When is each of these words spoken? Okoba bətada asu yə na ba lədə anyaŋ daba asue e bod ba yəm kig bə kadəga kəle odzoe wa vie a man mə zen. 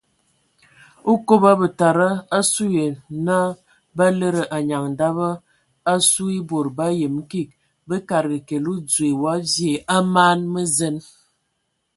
Okoba 1.11 1.51
bətada 1.59 2.07
asu 2.37 2.63
yə 2.75 2.85
na 3.25 3.37
ba 3.95 4.05
lədə 4.19 4.43
anyaŋ 4.57 4.85
daba 4.99 5.29
asue 5.93 6.33
e 6.41 6.45
bod 6.49 6.67
ba 6.77 6.87
yəm 6.99 7.15
kig 7.31 7.49
bə 7.87 7.95
kadəga 8.09 8.45
kəle 8.47 8.69
odzoe 8.77 9.11
wa 9.23 9.33
vie 9.51 9.83
a 9.95 9.97
man 10.13 10.39
mə 10.53 10.61
zen. 10.77 10.95